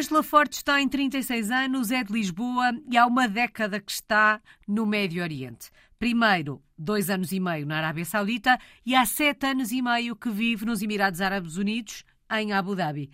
[0.00, 4.86] Ângela Fortes tem 36 anos, é de Lisboa e há uma década que está no
[4.86, 5.70] Médio Oriente.
[5.98, 10.30] Primeiro, dois anos e meio na Arábia Saudita e há sete anos e meio que
[10.30, 12.02] vive nos Emirados Árabes Unidos,
[12.32, 13.10] em Abu Dhabi.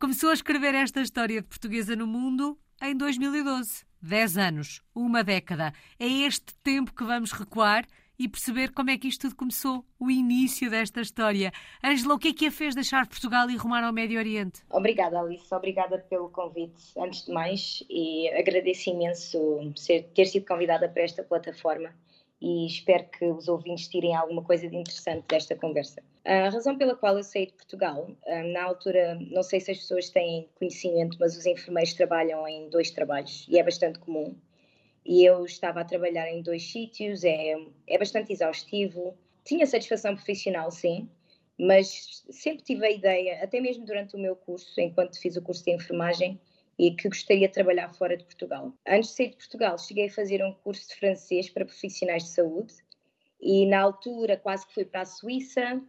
[0.00, 3.84] Começou a escrever esta história de portuguesa no mundo em 2012.
[4.02, 5.72] Dez anos, uma década.
[5.96, 7.86] É este tempo que vamos recuar
[8.18, 11.52] e perceber como é que isto tudo começou, o início desta história.
[11.84, 14.62] Ângela, o que é que a fez deixar Portugal e rumar ao Médio Oriente?
[14.70, 15.54] Obrigada, Alice.
[15.54, 19.38] Obrigada pelo convite, antes de mais, e agradeço imenso
[20.14, 21.94] ter sido convidada para esta plataforma
[22.40, 26.02] e espero que os ouvintes tirem alguma coisa de interessante desta conversa.
[26.24, 29.78] A razão pela qual eu saí de Portugal, ah, na altura, não sei se as
[29.78, 34.36] pessoas têm conhecimento, mas os enfermeiros trabalham em dois trabalhos e é bastante comum
[35.06, 37.54] e eu estava a trabalhar em dois sítios, é,
[37.86, 39.16] é bastante exaustivo.
[39.44, 41.08] Tinha satisfação profissional, sim,
[41.58, 45.64] mas sempre tive a ideia, até mesmo durante o meu curso, enquanto fiz o curso
[45.64, 46.40] de enfermagem,
[46.78, 48.72] e que gostaria de trabalhar fora de Portugal.
[48.86, 52.30] Antes de sair de Portugal, cheguei a fazer um curso de francês para profissionais de
[52.30, 52.74] saúde
[53.40, 55.80] e na altura quase que fui para a Suíça.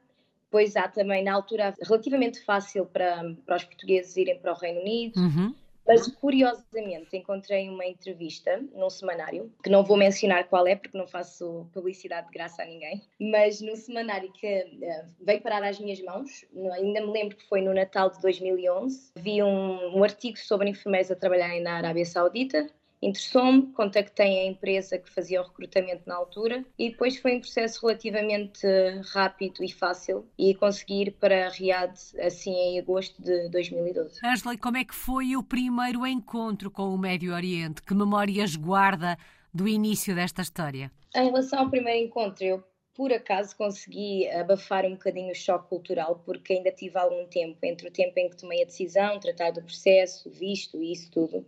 [0.45, 4.79] Depois há também, na altura, relativamente fácil para, para os portugueses irem para o Reino
[4.79, 5.19] Unido.
[5.19, 5.53] Uhum.
[5.87, 11.07] Mas curiosamente encontrei uma entrevista num semanário, que não vou mencionar qual é porque não
[11.07, 16.01] faço publicidade de graça a ninguém, mas no semanário que uh, veio parar às minhas
[16.01, 20.69] mãos, ainda me lembro que foi no Natal de 2011, vi um, um artigo sobre
[20.69, 22.67] enfermeiros a trabalharem na Arábia Saudita
[23.01, 27.85] Interessou-me, contactei a empresa que fazia o recrutamento na altura e depois foi um processo
[27.85, 28.65] relativamente
[29.13, 34.19] rápido e fácil e consegui ir para Riad assim em agosto de 2012.
[34.23, 37.83] Angela, como é que foi o primeiro encontro com o Médio Oriente?
[37.83, 39.15] Que memórias guarda
[39.53, 40.91] do início desta história?
[41.15, 42.63] Em relação ao primeiro encontro, eu
[42.95, 47.87] por acaso consegui abafar um bocadinho o choque cultural, porque ainda tive algum tempo entre
[47.87, 51.45] o tempo em que tomei a decisão, tratar do processo, visto e isso tudo,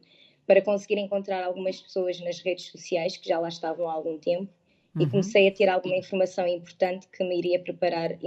[0.50, 4.52] para conseguir encontrar algumas pessoas nas redes sociais que já lá estavam há algum tempo
[4.96, 5.04] uhum.
[5.04, 8.18] e comecei a ter alguma informação importante que me iria preparar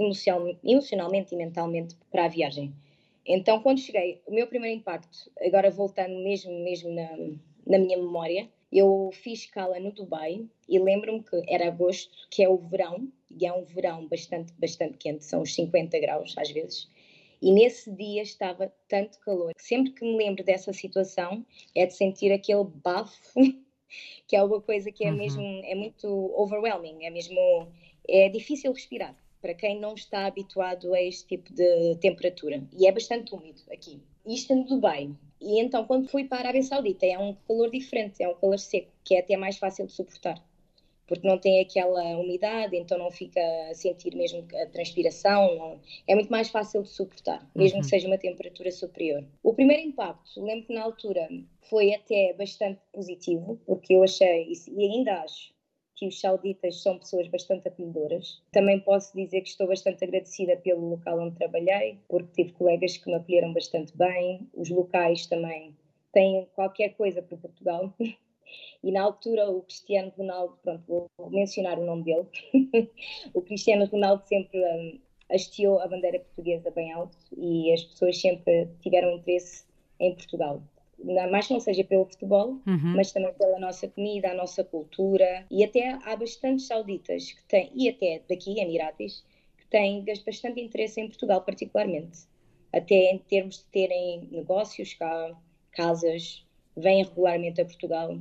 [0.63, 2.73] emocionalmente e mentalmente para a viagem.
[3.25, 7.09] Então, quando cheguei, o meu primeiro impacto, agora voltando mesmo, mesmo na,
[7.67, 12.47] na minha memória, eu fiz escala no Dubai e lembro-me que era agosto, que é
[12.47, 13.05] o verão,
[13.37, 16.89] e é um verão bastante, bastante quente, são uns 50 graus às vezes.
[17.43, 19.51] E nesse dia estava tanto calor.
[19.57, 21.45] Sempre que me lembro dessa situação,
[21.75, 23.33] é de sentir aquele bafo,
[24.25, 25.17] que é uma coisa que é uhum.
[25.17, 27.67] mesmo, é muito overwhelming, é mesmo,
[28.07, 32.63] é difícil respirar para quem não está habituado a este tipo de temperatura.
[32.71, 33.99] E é bastante úmido aqui.
[34.25, 35.11] Isto no Dubai.
[35.41, 38.57] E então, quando fui para a Arábia Saudita, é um calor diferente, é um calor
[38.57, 40.41] seco, que é até mais fácil de suportar
[41.13, 46.15] porque não tem aquela umidade, então não fica a sentir mesmo a transpiração, não, é
[46.15, 47.81] muito mais fácil de suportar, mesmo uhum.
[47.81, 49.23] que seja uma temperatura superior.
[49.41, 51.27] O primeiro impacto, lembro que na altura
[51.69, 55.53] foi até bastante positivo, porque eu achei, e ainda acho,
[55.95, 58.41] que os sauditas são pessoas bastante acolhedoras.
[58.51, 63.07] Também posso dizer que estou bastante agradecida pelo local onde trabalhei, porque tive colegas que
[63.07, 64.47] me acolheram bastante bem.
[64.53, 65.75] Os locais também
[66.11, 67.93] têm qualquer coisa para Portugal.
[68.83, 72.27] E na altura o Cristiano Ronaldo, pronto, vou mencionar o nome dele,
[73.33, 74.99] o Cristiano Ronaldo sempre um,
[75.33, 79.65] hasteou a bandeira portuguesa bem alto e as pessoas sempre tiveram interesse
[79.99, 80.61] em Portugal.
[81.31, 82.93] Mais não seja pelo futebol, uhum.
[82.95, 85.45] mas também pela nossa comida, a nossa cultura.
[85.51, 89.25] E até há bastantes sauditas que têm, e até daqui, Emiratis,
[89.57, 92.19] que têm bastante interesse em Portugal, particularmente.
[92.71, 95.35] Até em termos de terem negócios cá,
[95.71, 96.45] casas,
[96.75, 98.17] vêm regularmente a Portugal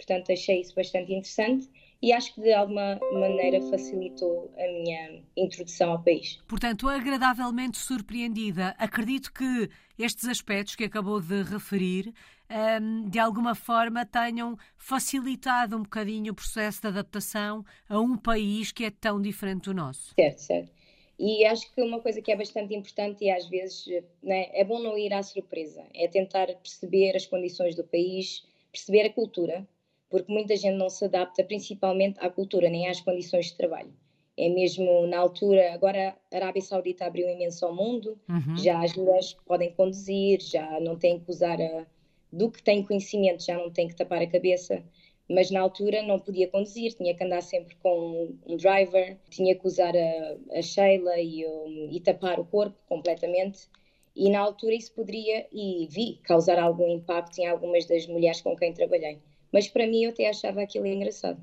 [0.00, 1.68] Portanto, achei isso bastante interessante
[2.00, 6.38] e acho que de alguma maneira facilitou a minha introdução ao país.
[6.48, 8.74] Portanto, agradavelmente surpreendida.
[8.78, 9.68] Acredito que
[9.98, 12.14] estes aspectos que acabou de referir,
[12.80, 18.72] hum, de alguma forma, tenham facilitado um bocadinho o processo de adaptação a um país
[18.72, 20.14] que é tão diferente do nosso.
[20.14, 20.72] Certo, certo.
[21.18, 23.84] E acho que uma coisa que é bastante importante e às vezes
[24.22, 28.42] né, é bom não ir à surpresa, é tentar perceber as condições do país,
[28.72, 29.68] perceber a cultura,
[30.10, 33.94] porque muita gente não se adapta principalmente à cultura, nem às condições de trabalho.
[34.36, 38.56] É mesmo na altura, agora a Arábia Saudita abriu imenso ao mundo, uhum.
[38.56, 41.86] já as mulheres podem conduzir, já não têm que usar a,
[42.32, 44.82] do que têm conhecimento, já não têm que tapar a cabeça,
[45.28, 49.66] mas na altura não podia conduzir, tinha que andar sempre com um driver, tinha que
[49.66, 51.44] usar a, a Sheila e,
[51.92, 53.68] e tapar o corpo completamente.
[54.16, 58.56] E na altura isso poderia e vi causar algum impacto em algumas das mulheres com
[58.56, 59.20] quem trabalhei
[59.52, 61.40] Mas para mim eu até achava aquilo engraçado.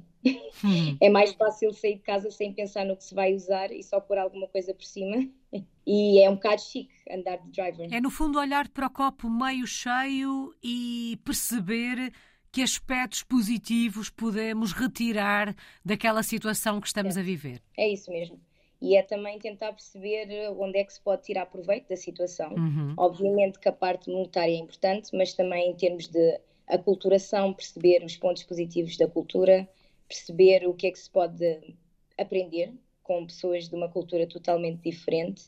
[0.64, 0.98] Hum.
[1.00, 4.00] É mais fácil sair de casa sem pensar no que se vai usar e só
[4.00, 5.28] pôr alguma coisa por cima.
[5.90, 7.88] E é um bocado chique andar de driver.
[7.94, 12.12] É no fundo olhar para o copo meio cheio e perceber
[12.52, 15.56] que aspectos positivos podemos retirar
[15.86, 17.22] daquela situação que estamos é.
[17.22, 17.62] a viver.
[17.78, 18.38] É isso mesmo.
[18.82, 20.28] E é também tentar perceber
[20.58, 22.54] onde é que se pode tirar proveito da situação.
[22.54, 22.94] Uhum.
[22.98, 28.18] Obviamente que a parte monetária é importante, mas também em termos de aculturação, perceber os
[28.18, 29.68] pontos positivos da cultura,
[30.08, 31.76] perceber o que é que se pode
[32.18, 32.74] aprender
[33.04, 35.46] com pessoas de uma cultura totalmente diferente.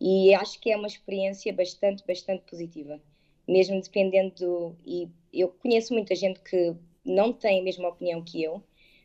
[0.00, 3.00] E acho que é uma experiência bastante, bastante positiva.
[3.48, 4.76] Mesmo dependendo do.
[4.84, 6.74] E eu conheço muita gente que
[7.04, 8.62] não tem a mesma opinião que eu,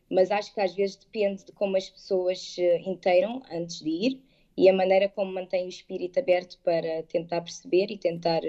[0.09, 4.21] mas acho que às vezes depende de como as pessoas se inteiram antes de ir
[4.57, 8.41] e a maneira como mantém o espírito aberto para tentar perceber e tentar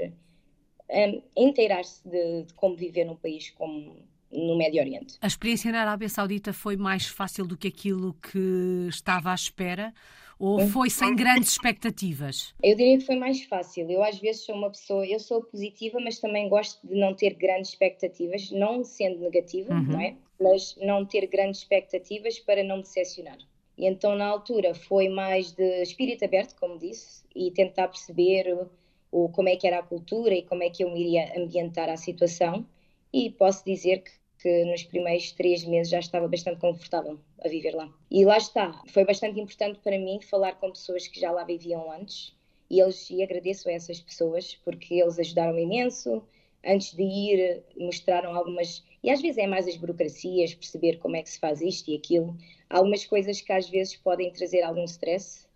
[0.92, 3.96] um, inteirar-se de, de, como viver num país como
[4.30, 5.16] no Médio Oriente.
[5.20, 9.92] A experiência na Arábia Saudita foi mais fácil do que aquilo que estava à espera?
[10.38, 12.52] Ou foi sem grandes expectativas?
[12.60, 13.88] Eu diria que foi mais fácil.
[13.88, 17.34] Eu às vezes sou uma pessoa, eu sou positiva, mas também gosto de não ter
[17.34, 19.82] grandes expectativas, não sendo negativa, uhum.
[19.82, 20.16] não é?
[20.40, 23.38] Mas não ter grandes expectativas para não decepcionar.
[23.78, 28.66] E então na altura foi mais de espírito aberto, como disse, e tentar perceber
[29.12, 31.88] o, como é que era a cultura e como é que eu me iria ambientar
[31.90, 32.66] à situação.
[33.12, 34.10] E posso dizer que,
[34.40, 37.92] que nos primeiros três meses já estava bastante confortável a viver lá.
[38.10, 41.92] E lá está, foi bastante importante para mim falar com pessoas que já lá viviam
[41.92, 42.34] antes
[42.70, 46.22] e, eles, e agradeço a essas pessoas porque eles ajudaram imenso.
[46.64, 48.82] Antes de ir, mostraram algumas.
[49.02, 51.96] E às vezes é mais as burocracias, perceber como é que se faz isto e
[51.96, 52.36] aquilo.
[52.70, 55.46] Algumas coisas que às vezes podem trazer algum stress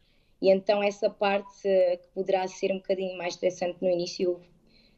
[0.40, 4.40] e então essa parte eh, que poderá ser um bocadinho mais estressante no início,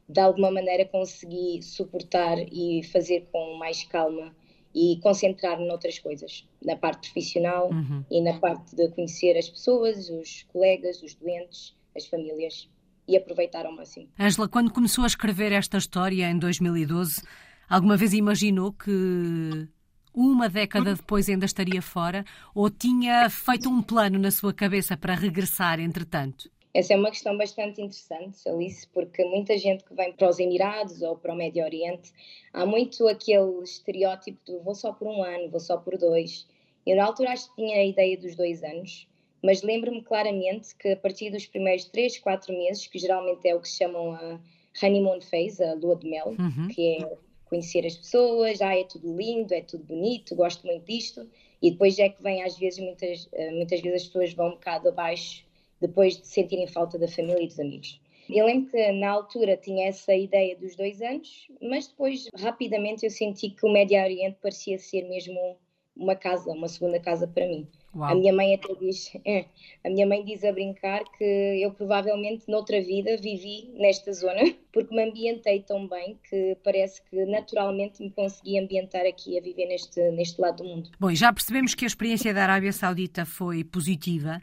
[0.08, 4.35] de alguma maneira consegui suportar e fazer com mais calma
[4.75, 8.05] e concentrar noutras coisas, na parte profissional uhum.
[8.11, 12.69] e na parte de conhecer as pessoas, os colegas, os doentes, as famílias
[13.06, 14.08] e aproveitar ao máximo.
[14.19, 17.23] Ângela, quando começou a escrever esta história em 2012,
[17.69, 19.69] alguma vez imaginou que
[20.18, 25.14] uma década depois ainda estaria fora ou tinha feito um plano na sua cabeça para
[25.14, 26.50] regressar entretanto?
[26.74, 31.02] Essa é uma questão bastante interessante, Alice, porque muita gente que vem para os Emirados
[31.02, 32.12] ou para o Médio Oriente,
[32.52, 36.46] há muito aquele estereótipo de vou só por um ano, vou só por dois.
[36.86, 39.08] Eu na altura acho que tinha a ideia dos dois anos,
[39.42, 43.60] mas lembro-me claramente que a partir dos primeiros três, quatro meses, que geralmente é o
[43.60, 44.40] que se chamam a
[44.82, 46.68] honeymoon phase, a lua de mel, uhum.
[46.68, 47.18] que é
[47.48, 51.28] conhecer as pessoas, ah, é tudo lindo, é tudo bonito, gosto muito disto,
[51.60, 54.52] e depois é que vem, às vezes, muitas, eh, muitas vezes as pessoas vão um
[54.52, 55.44] bocado abaixo
[55.80, 58.00] depois de sentirem falta da família e dos amigos.
[58.28, 63.10] Eu lembro que na altura tinha essa ideia dos dois anos, mas depois rapidamente eu
[63.10, 65.56] senti que o Médio Oriente parecia ser mesmo
[65.98, 67.66] uma casa, uma segunda casa para mim.
[67.94, 68.10] Uau.
[68.10, 69.46] A minha mãe até diz, é,
[69.82, 74.42] a minha mãe diz a brincar que eu provavelmente noutra vida vivi nesta zona,
[74.72, 79.66] porque me ambientei tão bem que parece que naturalmente me consegui ambientar aqui a viver
[79.66, 80.90] neste, neste lado do mundo.
[81.00, 84.40] Bom, já percebemos que a experiência da Arábia Saudita foi positiva,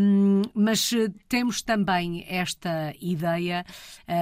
[0.00, 3.64] um, mas eh, temos também esta ideia,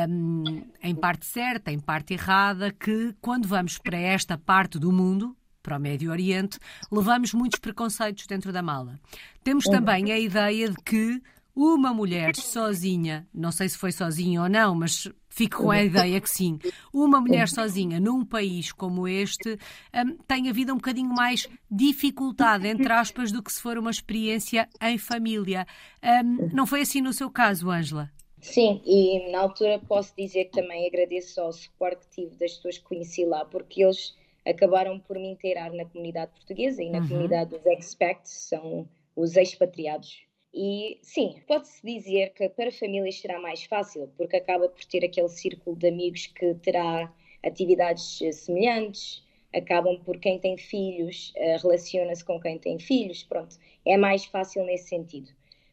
[0.09, 5.35] um, em parte certa, em parte errada, que quando vamos para esta parte do mundo,
[5.63, 6.59] para o Médio Oriente,
[6.91, 8.99] levamos muitos preconceitos dentro da mala.
[9.43, 11.23] Temos também a ideia de que
[11.55, 16.21] uma mulher sozinha, não sei se foi sozinha ou não, mas fico com a ideia
[16.21, 16.59] que sim,
[16.93, 19.59] uma mulher sozinha num país como este
[19.95, 23.91] um, tem a vida um bocadinho mais dificultada, entre aspas, do que se for uma
[23.91, 25.67] experiência em família.
[26.03, 28.11] Um, não foi assim no seu caso, Ângela?
[28.41, 32.79] Sim, e na altura posso dizer que também agradeço ao suporte que tive das pessoas
[32.79, 34.15] que conheci lá, porque eles
[34.51, 37.09] acabaram por me inteirar na comunidade portuguesa e na uhum.
[37.09, 40.25] comunidade dos expats, são os expatriados.
[40.53, 45.29] E sim, pode-se dizer que para famílias será mais fácil, porque acaba por ter aquele
[45.29, 52.25] círculo de amigos que terá atividades eh, semelhantes, acabam por quem tem filhos, uh, relaciona-se
[52.25, 55.31] com quem tem filhos, pronto, é mais fácil nesse sentido.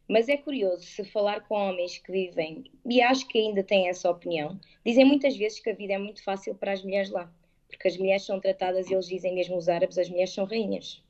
[0.07, 4.10] Mas é curioso se falar com homens que vivem, e acho que ainda têm essa
[4.10, 7.31] opinião, dizem muitas vezes que a vida é muito fácil para as mulheres lá
[7.67, 11.01] porque as mulheres são tratadas, eles dizem mesmo os árabes, as mulheres são rainhas.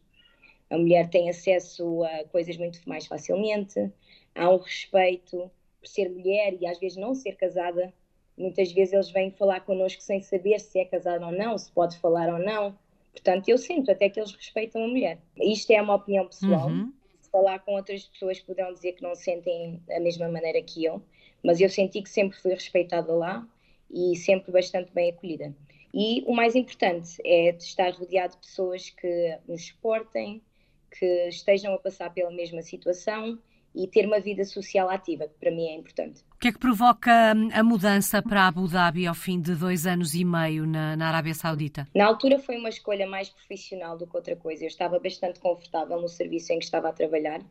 [0.69, 3.91] A mulher tem acesso a coisas muito mais facilmente,
[4.35, 5.49] há um respeito
[5.79, 7.93] por ser mulher e às vezes não ser casada.
[8.37, 11.97] Muitas vezes eles vêm falar connosco sem saber se é casada ou não, se pode
[11.97, 12.77] falar ou não.
[13.11, 15.17] Portanto, eu sinto até que eles respeitam a mulher.
[15.37, 16.67] Isto é uma opinião pessoal.
[16.67, 16.93] Uhum.
[17.19, 21.01] Se falar com outras pessoas, poderão dizer que não sentem da mesma maneira que eu,
[21.43, 23.47] mas eu senti que sempre fui respeitada lá
[23.89, 25.55] e sempre bastante bem acolhida.
[25.99, 30.43] E o mais importante é de estar rodeado de pessoas que nos suportem,
[30.91, 33.39] que estejam a passar pela mesma situação
[33.73, 36.23] e ter uma vida social ativa, que para mim é importante.
[36.35, 39.87] O que é que provoca hum, a mudança para Abu Dhabi ao fim de dois
[39.87, 41.87] anos e meio na, na, Arábia Saudita?
[41.95, 44.65] Na altura foi uma escolha mais profissional do que outra coisa.
[44.65, 47.41] Eu estava bastante confortável no serviço em que estava a trabalhar,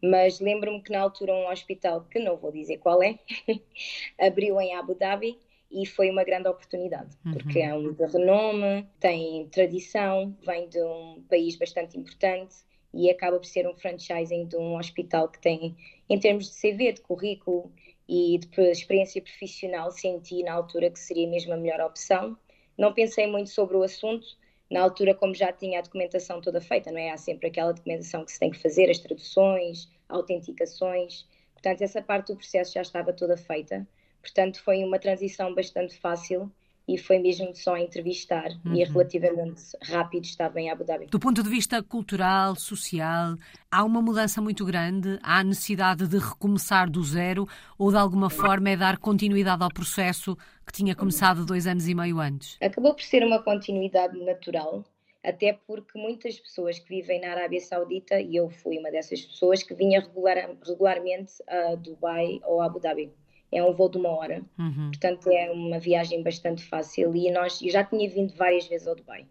[0.00, 3.18] mas lembro-me que na altura um hospital, que não vou dizer qual é,
[4.16, 5.36] abriu em Abu Dhabi
[5.70, 7.32] e foi uma grande oportunidade, uhum.
[7.32, 12.56] porque é um de renome, tem tradição, vem de um país bastante importante
[12.92, 15.76] e acaba por ser um franchising de um hospital que tem,
[16.08, 17.72] em termos de CV, de currículo
[18.08, 22.36] e de experiência profissional, senti na altura que seria mesmo a melhor opção.
[22.76, 24.26] Não pensei muito sobre o assunto,
[24.70, 27.10] na altura, como já tinha a documentação toda feita, não é?
[27.10, 31.26] Há sempre aquela documentação que se tem que fazer, as traduções, autenticações.
[31.52, 33.86] Portanto, essa parte do processo já estava toda feita.
[34.20, 36.50] Portanto, foi uma transição bastante fácil
[36.92, 38.74] e foi mesmo só entrevistar uhum.
[38.74, 41.06] e relativamente rápido estava em Abu Dhabi.
[41.06, 43.36] Do ponto de vista cultural, social,
[43.70, 45.18] há uma mudança muito grande?
[45.22, 47.46] Há necessidade de recomeçar do zero
[47.78, 50.36] ou de alguma forma é dar continuidade ao processo
[50.66, 52.58] que tinha começado dois anos e meio antes?
[52.60, 54.84] Acabou por ser uma continuidade natural.
[55.22, 59.62] Até porque muitas pessoas que vivem na Arábia Saudita, e eu fui uma dessas pessoas,
[59.62, 60.36] que vinha regular,
[60.66, 63.12] regularmente a Dubai ou a Abu Dhabi
[63.52, 64.90] é um voo de uma hora, uhum.
[64.90, 68.94] portanto é uma viagem bastante fácil e nós eu já tinha vindo várias vezes ao
[68.94, 69.26] Dubai.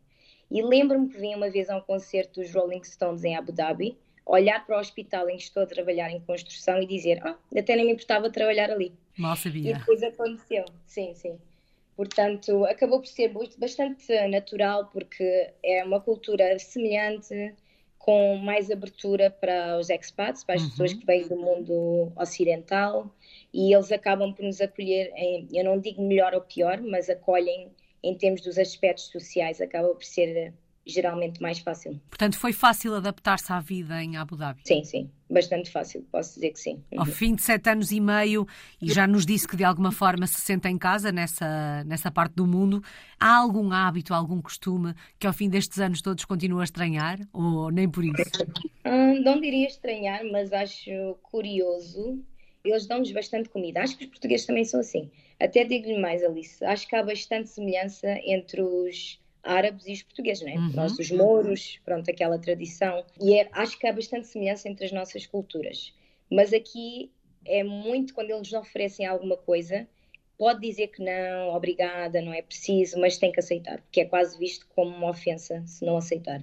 [0.51, 3.97] E lembro-me que vim uma vez a um concerto dos Rolling Stones em Abu Dhabi,
[4.25, 7.75] olhar para o hospital em que estou a trabalhar em construção e dizer, ah, até
[7.75, 8.93] nem me importava trabalhar ali.
[9.17, 9.71] Mal sabia.
[9.71, 11.37] E depois aconteceu, sim, sim.
[11.95, 17.53] Portanto, acabou por ser bastante natural porque é uma cultura semelhante,
[18.09, 20.69] com mais abertura para os expats, para as uhum.
[20.71, 23.15] pessoas que vêm do mundo ocidental
[23.53, 27.69] e eles acabam por nos acolher, em, eu não digo melhor ou pior, mas acolhem
[28.01, 30.51] em termos dos aspectos sociais, acaba por ser
[30.89, 31.99] geralmente mais fácil.
[32.09, 34.61] Portanto, foi fácil adaptar-se à vida em Abu Dhabi?
[34.63, 36.83] Sim, sim, bastante fácil, posso dizer que sim.
[36.97, 38.47] Ao fim de sete anos e meio,
[38.81, 42.33] e já nos disse que de alguma forma se senta em casa nessa, nessa parte
[42.33, 42.83] do mundo,
[43.19, 47.19] há algum hábito, algum costume que ao fim destes anos todos continua a estranhar?
[47.31, 48.45] Ou nem por isso?
[48.85, 50.91] Hum, não diria estranhar, mas acho
[51.21, 52.19] curioso
[52.63, 53.81] eles dão-nos bastante comida.
[53.81, 55.09] Acho que os portugueses também são assim.
[55.39, 60.43] Até digo-lhe mais, Alice, acho que há bastante semelhança entre os árabes e os portugueses,
[60.43, 60.55] não é?
[60.55, 60.71] Uhum.
[60.73, 63.05] Nós, os mouros, pronto, aquela tradição.
[63.19, 65.93] E é, acho que há bastante semelhança entre as nossas culturas.
[66.29, 67.11] Mas aqui
[67.45, 69.87] é muito quando eles nos oferecem alguma coisa,
[70.37, 74.37] pode dizer que não, obrigada, não é preciso, mas tem que aceitar, porque é quase
[74.37, 76.41] visto como uma ofensa se não aceitar.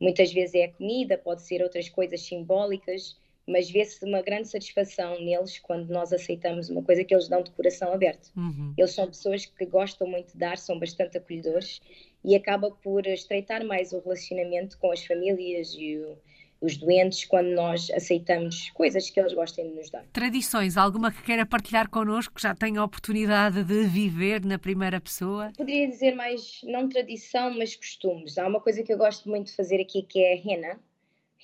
[0.00, 5.20] Muitas vezes é a comida, pode ser outras coisas simbólicas, mas vê-se uma grande satisfação
[5.20, 8.30] neles quando nós aceitamos uma coisa que eles dão de coração aberto.
[8.36, 8.74] Uhum.
[8.76, 11.80] Eles são pessoas que gostam muito de dar, são bastante acolhedores
[12.24, 16.18] e acaba por estreitar mais o relacionamento com as famílias e o,
[16.60, 20.04] os doentes quando nós aceitamos coisas que eles gostem de nos dar.
[20.12, 25.00] Tradições, alguma que queira partilhar connosco, que já tenha a oportunidade de viver na primeira
[25.00, 25.52] pessoa?
[25.56, 28.38] Poderia dizer mais, não tradição, mas costumes.
[28.38, 30.80] Há uma coisa que eu gosto muito de fazer aqui que é a rena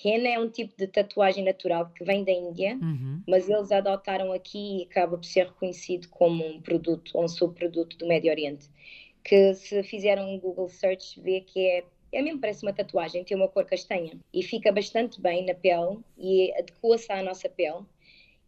[0.05, 3.23] Henna é um tipo de tatuagem natural que vem da Índia, uhum.
[3.27, 7.97] mas eles adotaram aqui e acaba por ser reconhecido como um produto ou um subproduto
[7.97, 8.69] do Médio Oriente.
[9.25, 13.37] Que se fizeram um Google search, vê que é, é mesmo parece uma tatuagem, tem
[13.37, 17.85] uma cor castanha e fica bastante bem na pele e adequa-se à nossa pele.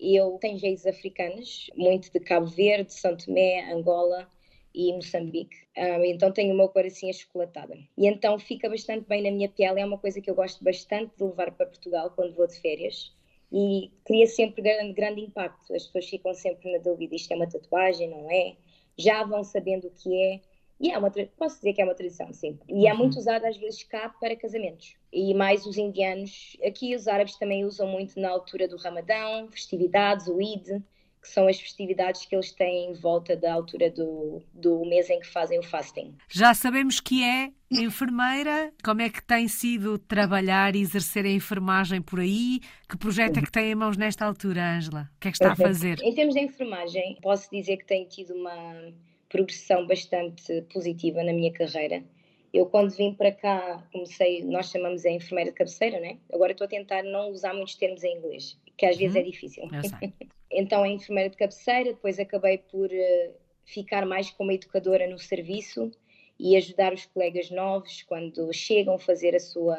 [0.01, 4.29] Eu tenho geis africanos, muito de Cabo Verde, São Tomé, Angola,
[4.75, 5.57] e Moçambique.
[5.77, 7.79] Um, então tenho uma cor assim achocolatada.
[7.97, 9.81] E então fica bastante bem na minha pele.
[9.81, 13.15] É uma coisa que eu gosto bastante de levar para Portugal quando vou de férias.
[13.53, 15.73] E cria sempre grande, grande impacto.
[15.73, 18.57] As pessoas ficam sempre na dúvida: isto é uma tatuagem, não é?
[18.99, 20.41] Já vão sabendo o que é.
[20.81, 22.59] E é uma, posso dizer que é uma tradição, sim.
[22.69, 22.99] E é uhum.
[22.99, 24.97] muito usada às vezes cá para casamentos.
[25.13, 26.57] E mais os indianos.
[26.67, 30.83] Aqui os árabes também usam muito na altura do Ramadão, festividades, o Eid
[31.25, 35.19] que são as festividades que eles têm em volta da altura do, do mês em
[35.19, 36.15] que fazem o fasting.
[36.29, 38.71] Já sabemos que é enfermeira.
[38.85, 42.61] Como é que tem sido trabalhar e exercer a enfermagem por aí?
[42.87, 45.11] Que projeto é que tem em mãos nesta altura, Ângela?
[45.17, 45.99] O que é que está a fazer?
[46.03, 48.93] Em termos de enfermagem, posso dizer que tenho tido uma
[49.31, 52.05] progressão bastante positiva na minha carreira.
[52.53, 56.19] Eu, quando vim para cá, comecei, nós chamamos a enfermeira de cabeceira, né?
[56.31, 59.31] Agora estou a tentar não usar muitos termos em inglês, que às vezes é uhum.
[59.31, 59.65] difícil.
[60.55, 63.35] então, a enfermeira de cabeceira, depois acabei por uh,
[63.65, 65.91] ficar mais como educadora no serviço
[66.39, 69.77] e ajudar os colegas novos quando chegam a fazer a sua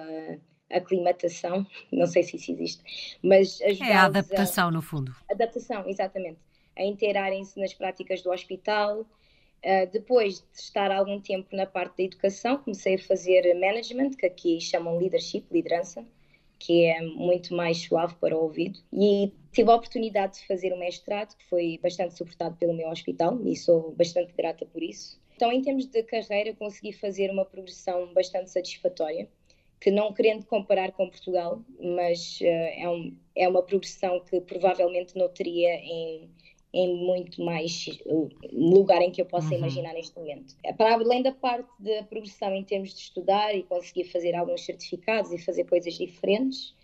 [0.69, 5.15] aclimatação, não sei se isso existe, mas ajudar É a adaptação, a, no fundo.
[5.29, 6.39] Adaptação, exatamente.
[6.77, 9.05] A inteirarem-se nas práticas do hospital,
[9.65, 14.27] Uh, depois de estar algum tempo na parte da educação, comecei a fazer management, que
[14.27, 16.05] aqui chamam leadership, liderança,
[16.65, 18.79] que é muito mais suave para o ouvido.
[18.91, 23.39] E tive a oportunidade de fazer um mestrado, que foi bastante suportado pelo meu hospital,
[23.45, 25.19] e sou bastante grata por isso.
[25.35, 29.29] Então, em termos de carreira, consegui fazer uma progressão bastante satisfatória,
[29.79, 35.15] que não querendo comparar com Portugal, mas uh, é, um, é uma progressão que provavelmente
[35.15, 36.29] não teria em
[36.75, 37.87] em muito mais
[38.51, 39.59] lugar em que eu possa uhum.
[39.59, 40.53] imaginar neste momento.
[40.77, 45.31] Para além da parte da progressão em termos de estudar e conseguir fazer alguns certificados
[45.31, 46.75] e fazer coisas diferentes,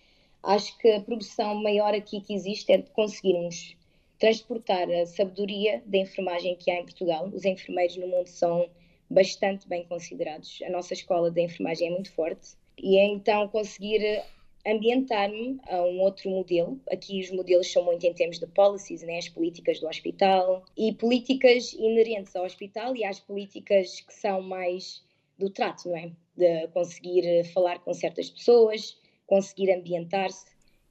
[0.43, 3.75] acho que a progressão maior aqui que existe é de conseguirmos
[4.17, 7.29] transportar a sabedoria da enfermagem que há em Portugal.
[7.33, 8.69] Os enfermeiros no mundo são
[9.09, 10.59] bastante bem considerados.
[10.65, 14.23] A nossa escola de enfermagem é muito forte e é então conseguir
[14.65, 16.79] ambientar-me a um outro modelo.
[16.91, 19.17] Aqui os modelos são muito em termos de policies, né?
[19.17, 25.03] as políticas do hospital e políticas inerentes ao hospital e às políticas que são mais
[25.37, 26.11] do trato, não é?
[26.35, 30.45] De conseguir falar com certas pessoas, conseguir ambientar-se.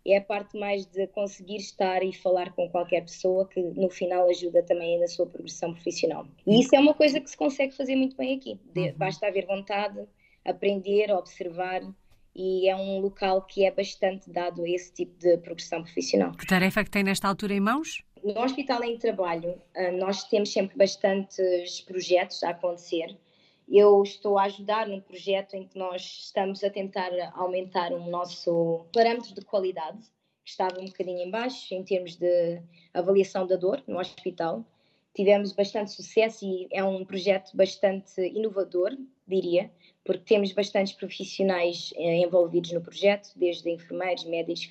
[0.06, 4.28] É a parte mais de conseguir estar e falar com qualquer pessoa que no final
[4.28, 6.26] ajuda também na sua progressão profissional.
[6.46, 8.58] E isso é uma coisa que se consegue fazer muito bem aqui.
[8.72, 8.94] De, uhum.
[8.96, 10.02] basta haver vontade,
[10.44, 11.82] aprender, observar
[12.34, 16.32] e é um local que é bastante dado a esse tipo de progressão profissional.
[16.32, 18.02] Que tarefa é que tem nesta altura em mãos?
[18.22, 23.16] No hospital em trabalho, ah, nós temos sempre bastantes projetos a acontecer.
[23.68, 28.84] Eu estou a ajudar num projeto em que nós estamos a tentar aumentar o nosso
[28.92, 29.98] parâmetro de qualidade,
[30.44, 32.60] que estava um bocadinho em baixo em termos de
[32.92, 34.64] avaliação da dor no hospital.
[35.14, 38.96] Tivemos bastante sucesso e é um projeto bastante inovador,
[39.26, 39.70] diria,
[40.04, 44.68] porque temos bastantes profissionais eh, envolvidos no projeto, desde enfermeiros, médicos,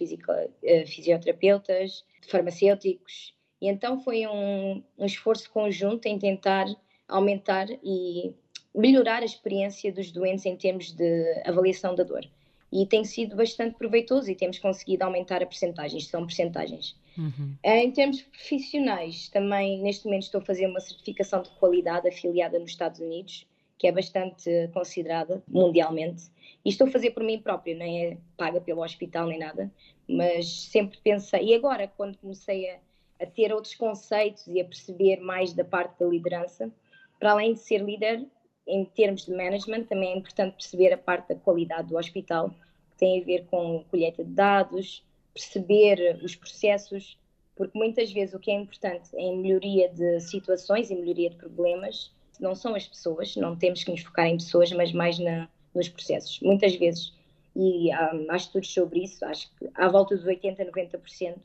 [0.64, 6.66] eh, fisioterapeutas, farmacêuticos, e então foi um, um esforço conjunto em tentar
[7.08, 8.34] aumentar e
[8.74, 12.26] melhorar a experiência dos doentes em termos de avaliação da dor.
[12.72, 16.96] E tem sido bastante proveitoso e temos conseguido aumentar a percentagem, são percentagens.
[17.18, 17.56] Uhum.
[17.64, 22.60] Eh, em termos profissionais, também neste momento estou a fazer uma certificação de qualidade afiliada
[22.60, 23.48] nos Estados Unidos,
[23.80, 26.30] que é bastante considerada mundialmente.
[26.66, 29.72] E estou a fazer por mim própria, nem é paga pelo hospital nem nada,
[30.08, 31.46] mas sempre pensei.
[31.46, 32.78] E agora, quando comecei a,
[33.22, 36.70] a ter outros conceitos e a perceber mais da parte da liderança,
[37.18, 38.28] para além de ser líder,
[38.68, 42.50] em termos de management, também é importante perceber a parte da qualidade do hospital,
[42.92, 47.18] que tem a ver com colheita de dados, perceber os processos,
[47.56, 51.38] porque muitas vezes o que é importante é em melhoria de situações e melhoria de
[51.38, 55.50] problemas não são as pessoas, não temos que nos focar em pessoas, mas mais na,
[55.74, 56.40] nos processos.
[56.40, 57.14] Muitas vezes,
[57.56, 61.38] e um, há estudos sobre isso, acho que à volta dos 80%, 90%,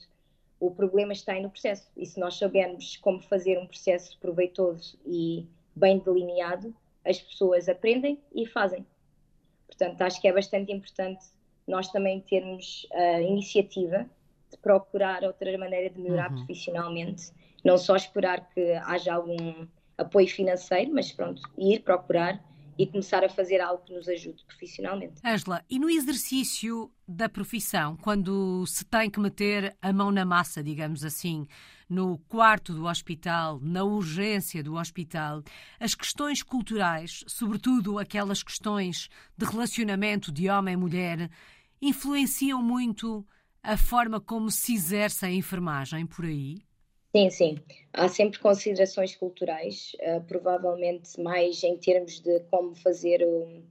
[0.61, 1.91] o problema está aí no processo.
[1.97, 8.19] E se nós soubermos como fazer um processo proveitoso e bem delineado, as pessoas aprendem
[8.35, 8.87] e fazem.
[9.67, 11.25] Portanto, acho que é bastante importante
[11.67, 14.07] nós também termos a iniciativa
[14.51, 16.37] de procurar outra maneira de melhorar uhum.
[16.37, 17.33] profissionalmente,
[17.65, 22.43] não só esperar que haja algum apoio financeiro, mas pronto, ir procurar
[22.79, 25.21] e começar a fazer algo que nos ajude profissionalmente.
[25.25, 30.63] Ângela, e no exercício da profissão, quando se tem que meter a mão na massa,
[30.63, 31.47] digamos assim,
[31.89, 35.43] no quarto do hospital, na urgência do hospital,
[35.79, 41.31] as questões culturais, sobretudo aquelas questões de relacionamento de homem-mulher,
[41.81, 43.25] influenciam muito
[43.63, 46.59] a forma como se exerce a enfermagem por aí?
[47.15, 47.59] Sim, sim.
[47.93, 53.63] Há sempre considerações culturais, uh, provavelmente mais em termos de como fazer o,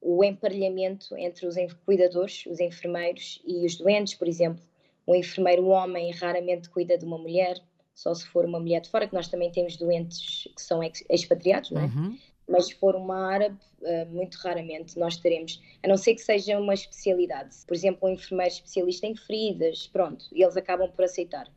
[0.00, 1.54] o emparelhamento entre os
[1.86, 4.60] cuidadores, os enfermeiros e os doentes, por exemplo.
[5.06, 7.62] Um enfermeiro homem raramente cuida de uma mulher,
[7.94, 11.70] só se for uma mulher de fora, que nós também temos doentes que são expatriados,
[11.70, 11.84] não é?
[11.84, 12.18] Uhum.
[12.48, 16.58] Mas se for uma árabe, uh, muito raramente nós teremos, a não ser que seja
[16.58, 17.54] uma especialidade.
[17.64, 21.48] Por exemplo, um enfermeiro especialista em feridas, pronto, eles acabam por aceitar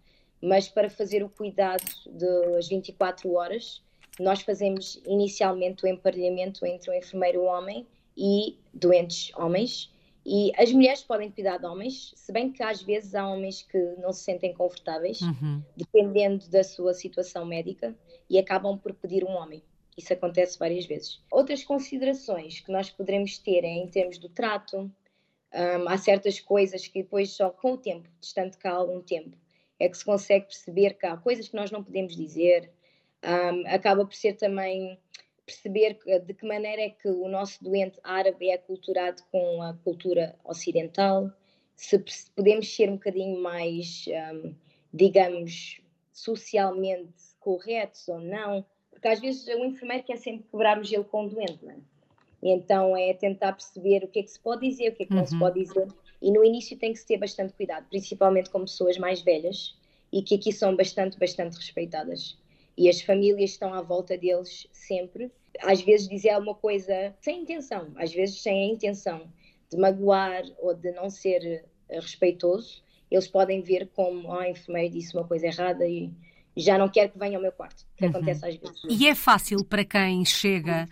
[0.42, 3.82] mas para fazer o cuidado das 24 horas,
[4.20, 9.92] nós fazemos inicialmente o emparelhamento entre o enfermeiro homem e doentes homens.
[10.26, 13.78] E as mulheres podem cuidar de homens, se bem que às vezes há homens que
[13.98, 15.64] não se sentem confortáveis, uhum.
[15.76, 17.96] dependendo da sua situação médica,
[18.30, 19.64] e acabam por pedir um homem.
[19.98, 21.20] Isso acontece várias vezes.
[21.32, 24.78] Outras considerações que nós poderemos ter é em termos do trato.
[25.54, 29.36] Um, há certas coisas que depois só com o tempo, distante cá há algum tempo,
[29.82, 32.72] é que se consegue perceber que há coisas que nós não podemos dizer.
[33.24, 34.98] Um, acaba por ser também
[35.46, 40.36] perceber de que maneira é que o nosso doente árabe é aculturado com a cultura
[40.46, 41.32] ocidental,
[41.76, 41.98] se
[42.36, 44.54] podemos ser um bocadinho mais, um,
[44.94, 45.82] digamos,
[46.14, 51.26] socialmente corretos ou não, Porque às vezes o enfermeiro quer sempre quebrar o gelo com
[51.26, 51.78] o doente, não é?
[52.44, 55.14] Então é tentar perceber o que é que se pode dizer, o que é que
[55.14, 55.40] não se uhum.
[55.40, 55.88] pode dizer.
[56.22, 59.76] E no início tem que se ter bastante cuidado, principalmente com pessoas mais velhas
[60.12, 62.38] e que aqui são bastante, bastante respeitadas.
[62.78, 65.32] E as famílias estão à volta deles sempre.
[65.62, 69.28] Às vezes dizer alguma coisa sem intenção, às vezes sem a intenção
[69.70, 74.90] de magoar ou de não ser eh, respeitoso, eles podem ver como ah, a enfermeira
[74.90, 76.12] disse uma coisa errada e
[76.56, 78.12] já não quero que venha ao meu quarto, que uhum.
[78.12, 78.82] acontece às vezes.
[78.90, 80.88] E é fácil para quem chega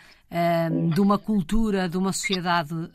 [0.71, 2.89] um, de uma cultura, de uma sociedade um,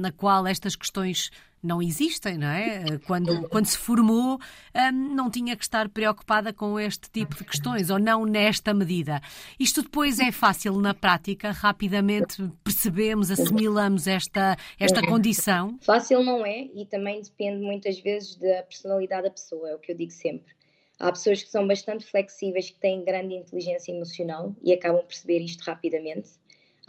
[0.00, 1.30] na qual estas questões
[1.62, 2.98] não existem, não é?
[3.06, 4.38] Quando, quando se formou,
[4.74, 9.20] um, não tinha que estar preocupada com este tipo de questões, ou não nesta medida.
[9.58, 15.78] Isto depois é fácil na prática, rapidamente percebemos, assimilamos esta, esta condição?
[15.82, 19.92] Fácil não é, e também depende muitas vezes da personalidade da pessoa, é o que
[19.92, 20.54] eu digo sempre.
[20.98, 25.38] Há pessoas que são bastante flexíveis, que têm grande inteligência emocional e acabam por perceber
[25.40, 26.39] isto rapidamente.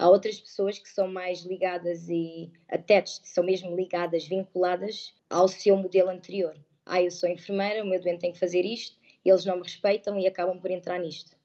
[0.02, 5.78] Há outras pessoas que são mais ligadas e attached, são mesmo ligadas, vinculadas ao seu
[5.78, 6.58] modelo anterior.
[6.84, 10.20] Ah, eu sou enfermeira, o meu doente tem que fazer isto, eles não me respeitam
[10.20, 11.38] e acabam por entrar nisto.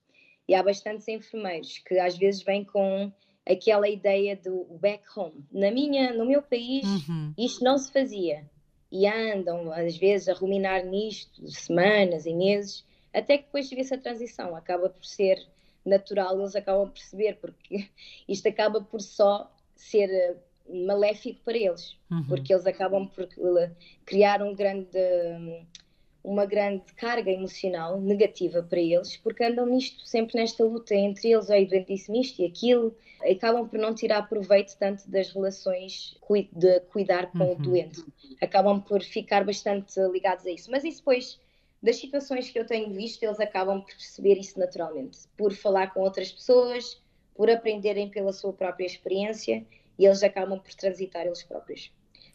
[0.48, 3.12] E há bastantes enfermeiros que às vezes vêm com
[3.44, 5.44] aquela ideia do back home.
[5.52, 7.34] Na minha, no meu país, uhum.
[7.36, 8.48] isto não se fazia.
[8.90, 13.92] E andam, às vezes, a ruminar nisto semanas e meses, até que depois se vê-se
[13.92, 14.56] a transição.
[14.56, 15.46] Acaba por ser
[15.86, 17.88] natural, eles acabam por perceber, porque
[18.28, 20.36] isto acaba por só ser eh,
[20.68, 22.24] maléfico para eles, uhum.
[22.24, 23.70] porque eles acabam por eh,
[24.04, 24.98] criar um grande,
[26.24, 31.50] uma grande carga emocional negativa para eles, porque andam nisto, sempre nesta luta entre eles,
[31.50, 32.96] aí doente disse-me isto e aquilo,
[33.30, 36.18] acabam por não tirar proveito tanto das relações
[36.52, 37.52] de cuidar com uhum.
[37.52, 38.04] o doente,
[38.42, 41.38] acabam por ficar bastante ligados a isso, mas isso depois
[41.82, 46.00] das situações que eu tenho visto, eles acabam por perceber isso naturalmente, por falar com
[46.00, 47.02] outras pessoas,
[47.34, 49.64] por aprenderem pela sua própria experiência
[49.98, 51.92] e eles acabam por transitar eles próprios.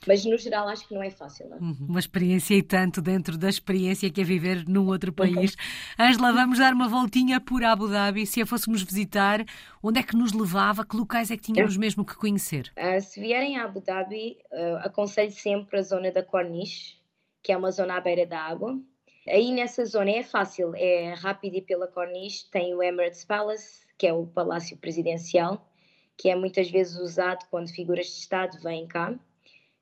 [0.08, 1.48] Mas no geral acho que não é fácil.
[1.48, 1.58] Não?
[1.58, 1.60] É?
[1.60, 1.88] Uhum.
[1.90, 5.56] Uma experiência e tanto dentro da experiência que é viver num outro país.
[6.00, 8.26] Ângela, vamos dar uma voltinha por Abu Dhabi.
[8.26, 9.46] Se a fôssemos visitar,
[9.82, 10.86] onde é que nos levava?
[10.86, 12.72] Que locais é que tínhamos mesmo que conhecer?
[12.76, 16.96] Uh, se vierem a Abu Dhabi, uh, aconselho sempre a zona da Corniche,
[17.44, 18.80] que é uma zona à beira da água.
[19.28, 24.08] Aí nessa zona é fácil, é rápido ir pela Corniche, tem o Emirates Palace, que
[24.08, 25.70] é o palácio presidencial,
[26.18, 29.14] que é muitas vezes usado quando figuras de Estado vêm cá.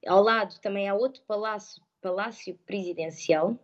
[0.05, 3.57] Ao lado também há outro palácio, palácio presidencial,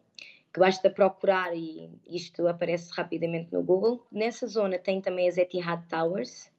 [0.53, 4.05] que basta procurar e isto aparece rapidamente no Google.
[4.09, 6.49] Nessa zona tem também as Etihad Towers,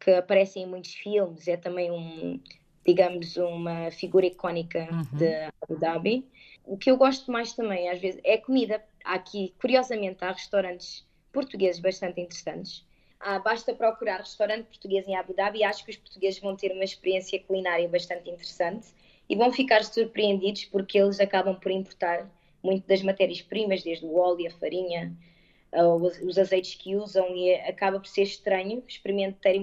[0.00, 2.40] que aparecem em muitos filmes, é também um,
[2.86, 5.18] digamos, uma figura icónica uhum.
[5.18, 6.26] de Abu Dhabi.
[6.64, 8.82] O que eu gosto mais também, às vezes, é comida.
[9.04, 12.84] Há aqui, curiosamente, há restaurantes portugueses bastante interessantes.
[13.18, 16.72] Ah, basta procurar restaurante português em Abu Dhabi e acho que os portugueses vão ter
[16.72, 18.88] uma experiência culinária bastante interessante
[19.28, 22.28] e vão ficar surpreendidos porque eles acabam por importar
[22.62, 25.16] muito das matérias-primas, desde o óleo, a farinha,
[25.72, 28.82] uh, os, aceites que usam e acaba por ser estranho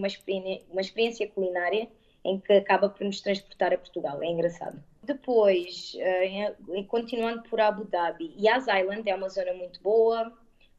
[0.08, 1.88] experiência, uma experiência culinária
[2.24, 4.22] em que acaba por nos transportar a Portugal.
[4.22, 4.82] É engraçado.
[5.04, 10.32] Depois, uh, continuando por Abu Dhabi, Yas Island é uma zona muito boa,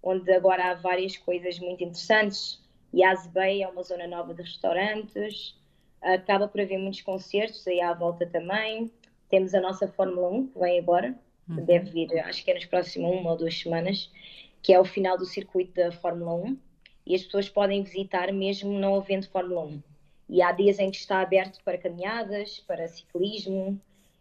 [0.03, 2.62] onde agora há várias coisas muito interessantes.
[2.94, 5.57] Yas Bay é uma zona nova de restaurantes,
[6.03, 8.90] acaba por haver muitos concertos aí à volta também.
[9.29, 11.14] Temos a nossa Fórmula 1, que vem agora,
[11.48, 11.64] uhum.
[11.64, 14.11] deve vir, acho que é nas próximas uma ou duas semanas,
[14.62, 16.59] que é o final do circuito da Fórmula 1,
[17.07, 19.83] e as pessoas podem visitar mesmo não havendo Fórmula 1.
[20.31, 23.81] E há dias em que está aberto para caminhadas, para ciclismo,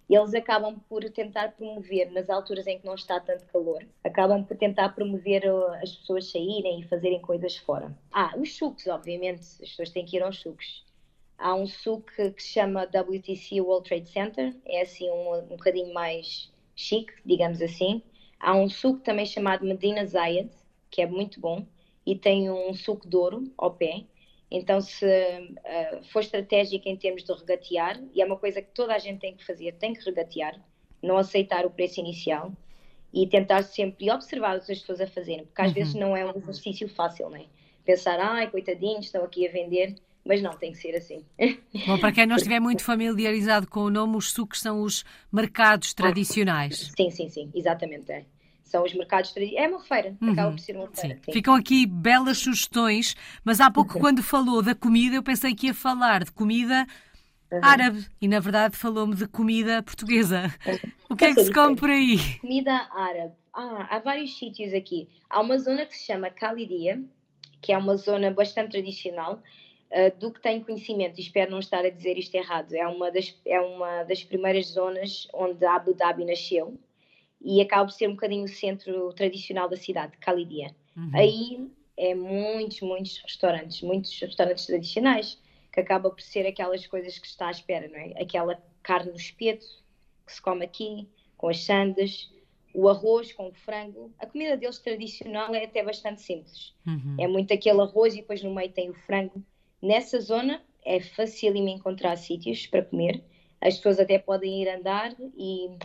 [0.10, 4.58] eles acabam por tentar promover, nas alturas em que não está tanto calor, acabam por
[4.58, 7.96] tentar promover uh, as pessoas saírem e fazerem coisas fora.
[8.12, 10.84] Ah, os sucos, obviamente, as pessoas têm que ir aos sucos.
[11.38, 15.94] Há um suco que se chama WTC World Trade Center, é assim um, um bocadinho
[15.94, 18.02] mais chique, digamos assim.
[18.40, 20.50] Há um suco também chamado Medina Zayed,
[20.90, 21.68] que é muito bom,
[22.04, 24.06] e tem um suco de ouro ao pé.
[24.52, 28.96] Então, se uh, for estratégico em termos de regatear, e é uma coisa que toda
[28.96, 30.60] a gente tem que fazer, tem que regatear,
[31.04, 32.52] não aceitar o preço inicial
[33.14, 35.74] e tentar sempre observar o que as pessoas a fazerem, porque às uhum.
[35.74, 37.46] vezes não é um exercício fácil, né?
[37.86, 41.26] Pensar, ai, coitadinhos, estão aqui a vender mas não tem que ser assim.
[41.88, 45.94] Bom, para quem não estiver muito familiarizado com o nome, os sucos são os mercados
[45.94, 46.92] tradicionais.
[46.96, 48.12] Sim, sim, sim, exatamente.
[48.12, 48.26] É.
[48.70, 49.72] São os mercados tradicionais.
[49.72, 50.32] É uma feira, uhum.
[50.32, 51.16] acaba por ser uma feira.
[51.16, 51.22] Sim.
[51.26, 51.32] Sim.
[51.32, 54.00] Ficam aqui belas sugestões, mas há pouco, uhum.
[54.00, 56.86] quando falou da comida, eu pensei que ia falar de comida
[57.52, 57.60] uhum.
[57.64, 60.54] árabe e, na verdade, falou-me de comida portuguesa.
[61.10, 62.20] O que é que se come por aí?
[62.40, 63.34] Comida árabe.
[63.52, 65.10] Ah, há vários sítios aqui.
[65.28, 67.04] Há uma zona que se chama Khalidia,
[67.60, 69.42] que é uma zona bastante tradicional.
[69.92, 73.12] Uh, do que tenho conhecimento, e espero não estar a dizer isto errado, é uma
[73.12, 76.78] das, é uma das primeiras zonas onde Abu Dhabi nasceu
[77.42, 80.76] e acaba por ser um bocadinho o centro tradicional da cidade, Khalidia.
[80.96, 81.12] Uhum.
[81.14, 87.28] Aí é muitos, muitos restaurantes, muitos restaurantes tradicionais, que acaba por ser aquelas coisas que
[87.28, 88.14] está à espera, não é?
[88.22, 89.66] Aquela carne no espeto
[90.26, 92.32] que se come aqui, com as sandas,
[92.74, 94.14] o arroz com o frango.
[94.20, 96.74] A comida deles tradicional é até bastante simples.
[96.86, 97.16] Uhum.
[97.20, 99.44] É muito aquele arroz e depois no meio tem o frango.
[99.82, 103.24] Nessa zona é fácil encontrar sítios para comer.
[103.62, 105.78] As pessoas até podem ir andar e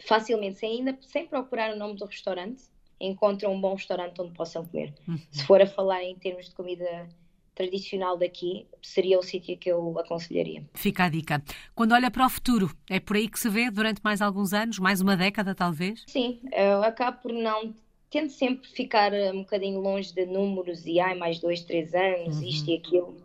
[0.00, 2.64] facilmente, sem, ainda, sem procurar o nome do restaurante,
[3.00, 4.94] encontram um bom restaurante onde possam comer.
[5.06, 5.18] Uhum.
[5.30, 7.08] Se for a falar em termos de comida
[7.54, 10.64] tradicional daqui, seria o sítio que eu aconselharia.
[10.74, 11.42] Fica a dica.
[11.74, 14.78] Quando olha para o futuro, é por aí que se vê durante mais alguns anos,
[14.78, 16.02] mais uma década talvez?
[16.06, 17.72] Sim, eu acabo por não.
[18.10, 22.48] Tento sempre ficar um bocadinho longe de números e ai, mais dois, três anos, uhum.
[22.48, 23.16] isto e aquilo.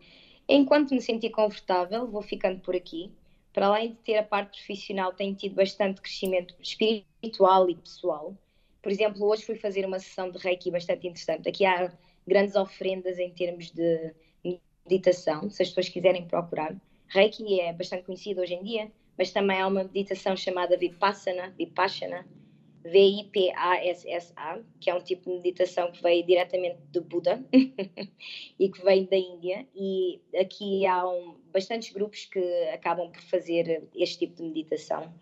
[0.47, 3.11] Enquanto me sentir confortável, vou ficando por aqui.
[3.53, 8.35] Para além de ter a parte profissional, tenho tido bastante crescimento espiritual e pessoal.
[8.81, 11.49] Por exemplo, hoje fui fazer uma sessão de Reiki bastante interessante.
[11.49, 11.91] Aqui há
[12.27, 14.13] grandes ofrendas em termos de
[14.89, 16.75] meditação, se as pessoas quiserem procurar.
[17.07, 22.25] Reiki é bastante conhecido hoje em dia, mas também há uma meditação chamada Vipassana, Vipassana,
[22.83, 27.43] V-I-P-A-S-S-A, que é um tipo de meditação que veio diretamente do Buda
[28.59, 29.67] e que vem da Índia.
[29.75, 32.39] E aqui há um, bastantes grupos que
[32.73, 35.13] acabam por fazer este tipo de meditação.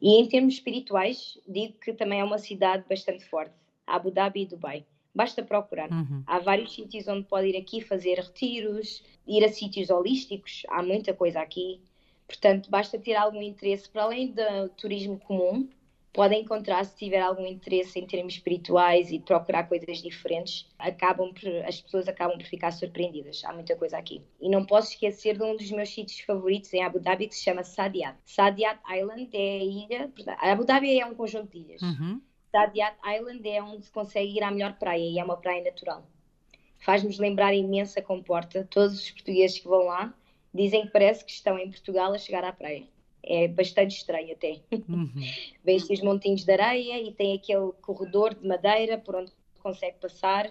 [0.00, 3.54] E em termos espirituais, digo que também é uma cidade bastante forte,
[3.86, 4.84] Abu Dhabi e Dubai.
[5.14, 5.90] Basta procurar.
[5.90, 6.22] Uhum.
[6.26, 11.14] Há vários sítios onde pode ir aqui fazer retiros, ir a sítios holísticos, há muita
[11.14, 11.80] coisa aqui.
[12.26, 15.66] Portanto, basta ter algum interesse, para além do turismo comum,
[16.16, 21.46] podem encontrar se tiver algum interesse em termos espirituais e procurar coisas diferentes, acabam por,
[21.66, 23.44] as pessoas acabam por ficar surpreendidas.
[23.44, 24.22] Há muita coisa aqui.
[24.40, 27.44] E não posso esquecer de um dos meus sítios favoritos em Abu Dhabi que se
[27.44, 28.16] chama Saadiat.
[28.24, 31.82] Saadiat Island é a ilha, Abu Dhabi é um conjunto de ilhas.
[31.82, 32.22] Uhum.
[32.50, 36.08] Saadiat Island é onde se consegue ir à melhor praia e é uma praia natural.
[36.78, 38.66] Faz-nos lembrar imensa comporta.
[38.70, 40.14] Todos os portugueses que vão lá
[40.54, 42.84] dizem que parece que estão em Portugal a chegar à praia.
[43.26, 44.60] É bastante estranho até.
[44.88, 45.10] Uhum.
[45.64, 50.50] Vêem-se os montinhos de areia e tem aquele corredor de madeira por onde consegue passar.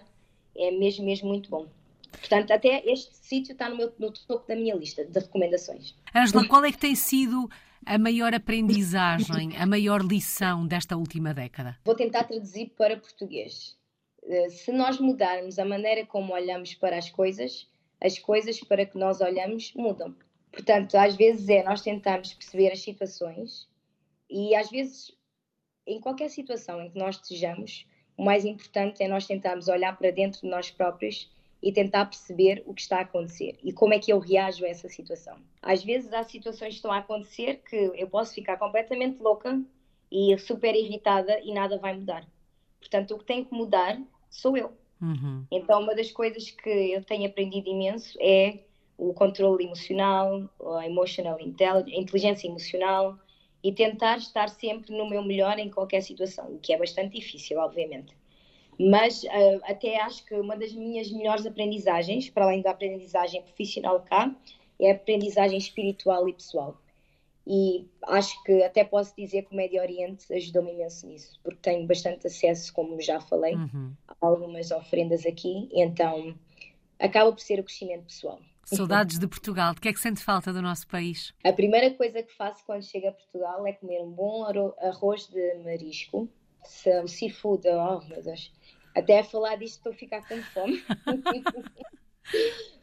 [0.57, 1.67] É mesmo, mesmo muito bom.
[2.11, 5.95] Portanto, até este sítio está no, meu, no topo da minha lista de recomendações.
[6.13, 7.49] Ângela, qual é que tem sido
[7.85, 11.77] a maior aprendizagem, a maior lição desta última década?
[11.85, 13.77] Vou tentar traduzir para português.
[14.23, 17.67] Eh, se nós mudarmos a maneira como olhamos para as coisas,
[18.01, 20.15] as coisas para que nós olhamos mudam.
[20.55, 23.67] Portanto, às vezes é nós tentarmos perceber as situações
[24.29, 25.11] e às vezes,
[25.85, 27.85] em qualquer situação em que nós estejamos,
[28.17, 31.29] o mais importante é nós tentarmos olhar para dentro de nós próprios
[31.61, 34.69] e tentar perceber o que está a acontecer e como é que eu reajo a
[34.69, 35.37] essa situação.
[35.61, 39.61] Às vezes há situações que estão a acontecer que eu posso ficar completamente louca
[40.09, 42.25] e super irritada e nada vai mudar.
[42.79, 44.71] Portanto, o que tem que mudar sou eu.
[45.01, 45.45] Uhum.
[45.51, 48.59] Então, uma das coisas que eu tenho aprendido imenso é
[48.97, 53.17] o controle emocional, a emotional intelligence, a inteligência emocional
[53.63, 57.59] e tentar estar sempre no meu melhor em qualquer situação, o que é bastante difícil,
[57.59, 58.15] obviamente.
[58.79, 64.01] Mas uh, até acho que uma das minhas melhores aprendizagens, para além da aprendizagem profissional
[64.01, 64.35] cá,
[64.79, 66.77] é a aprendizagem espiritual e pessoal.
[67.47, 71.85] E acho que até posso dizer que o Médio Oriente ajudou-me imenso nisso, porque tenho
[71.85, 73.93] bastante acesso, como já falei, uhum.
[74.07, 76.35] a algumas ofrendas aqui, então
[76.99, 78.39] acaba por ser o crescimento pessoal.
[78.65, 79.73] Saudades de Portugal.
[79.73, 81.33] De que é que sente falta do nosso país?
[81.43, 84.43] A primeira coisa que faço quando chego a Portugal é comer um bom
[84.79, 86.29] arroz de marisco,
[86.63, 88.51] seafood, oh meu Deus,
[88.95, 90.83] até a falar disto estou a ficar com fome.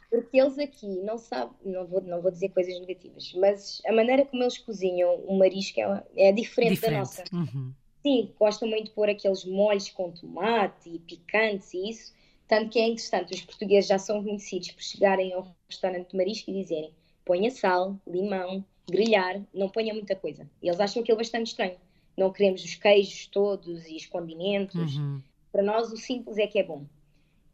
[0.09, 4.27] Porque eles aqui não sabem, não vou, não vou dizer coisas negativas, mas a maneira
[4.27, 7.25] como eles cozinham o marisco é, é diferente, diferente, da nossa.
[7.33, 7.73] Uhum.
[8.03, 12.13] Sim, gostam muito de pôr aqueles molhos com tomate e picantes e isso.
[12.53, 16.51] Tanto que é interessante, os portugueses já são conhecidos por chegarem ao restaurante de marisco
[16.51, 16.93] e dizerem
[17.25, 20.47] ponha sal, limão, grelhar, não ponha muita coisa.
[20.63, 21.79] Eles acham aquilo bastante estranho.
[22.15, 24.97] Não queremos os queijos todos e os condimentos.
[24.97, 25.23] Uhum.
[25.51, 26.85] Para nós, o simples é que é bom.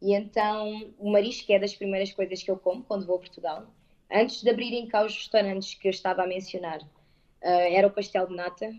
[0.01, 3.67] E então, o marisco é das primeiras coisas que eu como quando vou a Portugal.
[4.11, 8.27] Antes de abrirem cá os restaurantes que eu estava a mencionar, uh, era o pastel
[8.27, 8.69] de nata.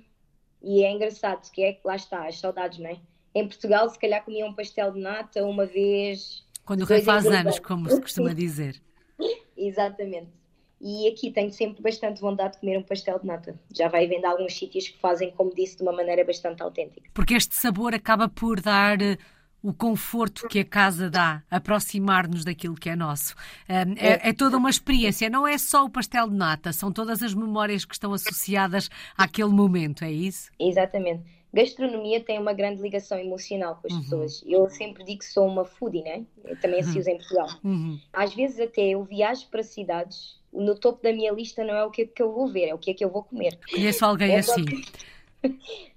[0.62, 2.98] E é engraçado que é que lá está, as saudades, não é?
[3.35, 6.45] Em Portugal, se calhar comia um pastel de nata uma vez.
[6.64, 8.81] Quando o rei faz anos, como se costuma dizer.
[9.57, 10.40] Exatamente.
[10.81, 13.61] E aqui tenho sempre bastante vontade de comer um pastel de nata.
[13.77, 17.09] Já vai vendo alguns sítios que fazem, como disse, de uma maneira bastante autêntica.
[17.12, 19.19] Porque este sabor acaba por dar eh,
[19.62, 23.35] o conforto que a casa dá, aproximar-nos daquilo que é nosso.
[23.69, 27.35] É, é, toda uma experiência, não é só o pastel de nata, são todas as
[27.35, 30.51] memórias que estão associadas àquele momento, é isso?
[30.59, 31.39] Exatamente.
[31.53, 34.01] Gastronomia tem uma grande ligação emocional com as uhum.
[34.01, 34.45] pessoas.
[34.47, 36.25] Eu sempre digo que sou uma foodie, né?
[36.61, 36.99] Também se uhum.
[36.99, 37.49] usa em Portugal.
[37.65, 37.99] Uhum.
[38.13, 41.91] Às vezes até eu viajo para cidades, no topo da minha lista não é o
[41.91, 43.59] que, é que eu vou ver, é o que é que eu vou comer.
[43.71, 44.65] Conheço alguém é assim.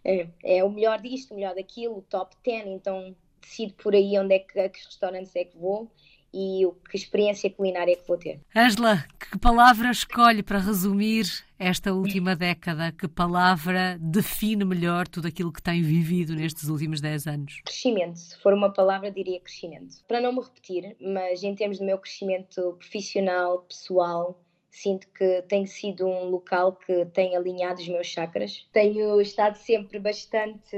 [0.05, 4.17] É, é, o melhor disto, o melhor daquilo, o top 10, então decido por aí
[4.17, 5.91] onde é que, a que restaurantes é que vou
[6.33, 8.41] e o que experiência culinária que vou ter.
[8.55, 11.25] Angela, que palavra escolhe para resumir
[11.59, 12.91] esta última década?
[12.91, 17.61] Que palavra define melhor tudo aquilo que tem vivido nestes últimos 10 anos?
[17.65, 18.17] Crescimento.
[18.17, 19.97] Se for uma palavra, diria crescimento.
[20.07, 24.41] Para não me repetir, mas em termos do meu crescimento profissional, pessoal,
[24.73, 28.67] sinto que tem sido um local que tem alinhado os meus chakras.
[28.71, 30.75] Tenho estado sempre bastante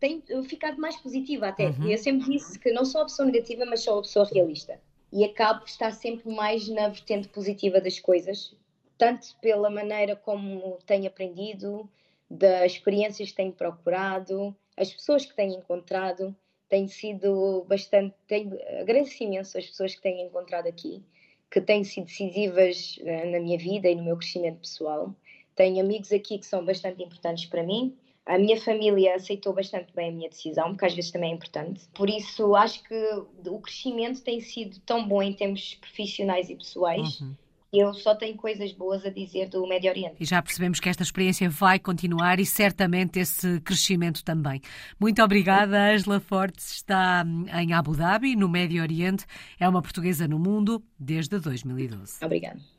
[0.00, 1.68] tenho ficado mais positiva até.
[1.68, 1.90] Uhum.
[1.90, 4.80] Eu sempre disse que não sou a pessoa negativa, mas sou a pessoa realista.
[5.12, 8.54] E acabo de estar sempre mais na vertente positiva das coisas,
[8.96, 11.88] tanto pela maneira como tenho aprendido,
[12.30, 16.34] das experiências que tenho procurado, as pessoas que tenho encontrado.
[16.68, 18.14] Tenho sido bastante.
[18.26, 21.02] Tenho, agradeço imenso as pessoas que tenho encontrado aqui,
[21.50, 25.14] que têm sido decisivas uh, na minha vida e no meu crescimento pessoal.
[25.56, 27.96] Tenho amigos aqui que são bastante importantes para mim
[28.28, 31.80] a minha família aceitou bastante bem a minha decisão, porque às vezes também é importante.
[31.94, 32.94] Por isso, acho que
[33.46, 37.20] o crescimento tem sido tão bom em termos profissionais e pessoais.
[37.20, 37.34] Uhum.
[37.72, 40.16] Eu só tenho coisas boas a dizer do Médio Oriente.
[40.20, 44.60] E já percebemos que esta experiência vai continuar e certamente esse crescimento também.
[44.98, 47.24] Muito obrigada, Angela Fortes está
[47.60, 49.26] em Abu Dhabi, no Médio Oriente.
[49.60, 52.24] É uma portuguesa no mundo desde 2012.
[52.24, 52.58] Obrigada.